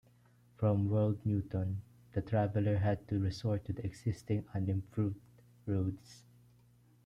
[0.57, 5.15] From Wold Newton, the traveller had to resort to the existing unimproved
[5.67, 6.23] roads.